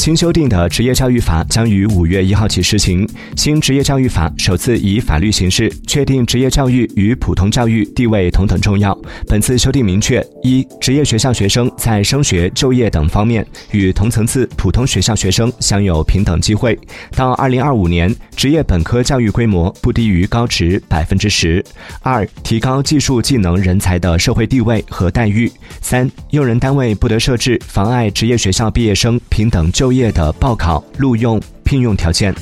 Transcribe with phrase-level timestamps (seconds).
[0.00, 3.06] 新修订的职业教育法将于五月一号起施行。
[3.36, 8.98] 新职业教育法首次以法律形式确定职业教育与普通教育地位同等重要。
[9.28, 16.74] 本次修订明确：一、职业学校学生在升学、就业等方面与同层次普通学校学生享有平等机会；
[17.14, 21.62] 到二零二五年，职业本科教育规模不低于高职百分之十。
[22.00, 25.52] 二、提高技术技能人才的社会地位和待遇。
[25.82, 32.34] 三、用人单位不得设置妨碍职业学校毕业生平等就业的报考、录用、聘用条件。